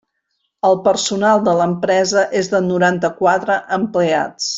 [0.69, 4.49] El personal de l'empresa és de noranta-quatre empleats.